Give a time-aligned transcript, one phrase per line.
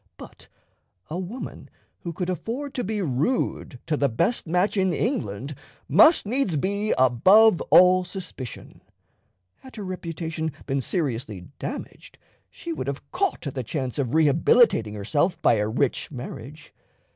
[0.17, 0.47] But
[1.11, 1.69] a woman
[1.99, 5.53] who could afford to be rude to the best match in England
[5.87, 8.81] must needs be above all suspicion.
[9.57, 12.17] Had her reputation been seriously damaged
[12.49, 16.73] she would have caught at the chance of rehabilitating herself by a rich marriage.